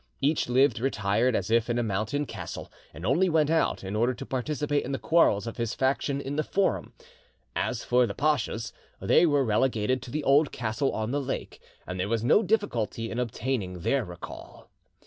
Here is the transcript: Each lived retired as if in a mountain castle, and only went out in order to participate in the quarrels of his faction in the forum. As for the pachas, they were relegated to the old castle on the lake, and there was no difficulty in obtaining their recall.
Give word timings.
Each 0.19 0.49
lived 0.49 0.79
retired 0.79 1.35
as 1.35 1.51
if 1.51 1.69
in 1.69 1.77
a 1.77 1.83
mountain 1.83 2.25
castle, 2.25 2.71
and 2.91 3.05
only 3.05 3.29
went 3.29 3.51
out 3.51 3.83
in 3.83 3.95
order 3.95 4.15
to 4.15 4.25
participate 4.25 4.83
in 4.83 4.93
the 4.93 4.97
quarrels 4.97 5.45
of 5.45 5.57
his 5.57 5.75
faction 5.75 6.19
in 6.19 6.37
the 6.37 6.43
forum. 6.43 6.93
As 7.55 7.83
for 7.83 8.07
the 8.07 8.15
pachas, 8.15 8.73
they 8.99 9.27
were 9.27 9.45
relegated 9.45 10.01
to 10.01 10.09
the 10.09 10.23
old 10.23 10.51
castle 10.51 10.91
on 10.93 11.11
the 11.11 11.21
lake, 11.21 11.61
and 11.85 11.99
there 11.99 12.09
was 12.09 12.23
no 12.23 12.41
difficulty 12.41 13.11
in 13.11 13.19
obtaining 13.19 13.81
their 13.81 14.03
recall. 14.03 14.71